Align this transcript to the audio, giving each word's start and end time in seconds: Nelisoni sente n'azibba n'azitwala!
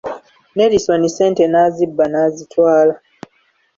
Nelisoni 0.57 1.07
sente 1.17 1.43
n'azibba 1.47 2.05
n'azitwala! 2.09 2.93